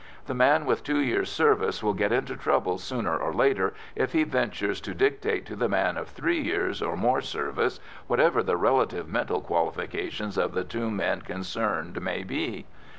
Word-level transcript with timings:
The 0.25 0.33
man 0.33 0.65
with 0.65 0.81
two 0.83 0.97
years' 0.99 1.29
service 1.31 1.83
will 1.83 1.93
get 1.93 2.11
into 2.11 2.35
trouble 2.35 2.79
sooner 2.79 3.15
or 3.15 3.31
later 3.31 3.75
if 3.95 4.13
he 4.13 4.23
ventures 4.23 4.81
to 4.81 4.95
dictate 4.95 5.45
to 5.45 5.55
the 5.55 5.69
man 5.69 5.95
of 5.95 6.07
three 6.07 6.41
years' 6.41 6.81
or 6.81 6.97
more 6.97 7.21
service, 7.21 7.79
whatever 8.07 8.41
the 8.41 8.57
relative 8.57 9.07
mental 9.07 9.41
qualifications 9.41 10.39
of 10.39 10.53
the 10.53 10.63
two 10.63 10.89
men 10.89 11.21
concerned 11.21 12.01
may 12.01 12.23
be. 12.23 12.65